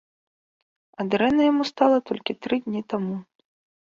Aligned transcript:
А 1.01 1.05
дрэнна 1.11 1.43
яму 1.51 1.63
стала 1.71 1.97
толькі 2.11 2.37
тры 2.45 2.55
дні 2.69 2.81
таму. 2.95 3.15